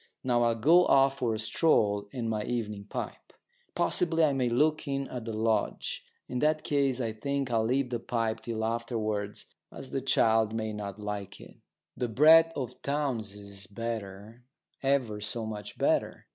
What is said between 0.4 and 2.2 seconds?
I'll go off for a stroll